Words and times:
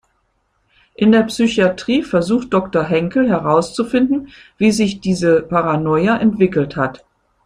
In 0.95 1.11
der 1.11 1.21
Psychatrie 1.21 2.01
versucht 2.01 2.51
Doktor 2.55 2.85
Henkel 2.85 3.29
herauszufinden, 3.29 4.29
wie 4.57 4.71
sich 4.71 4.99
diese 4.99 5.43
Paranoia 5.43 6.17
entwickelt 6.17 6.75
hat. 6.75 7.05